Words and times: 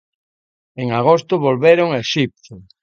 En 0.81 0.87
agosto 0.99 1.43
volveron 1.45 1.87
a 1.91 1.99
Exipto. 2.03 2.53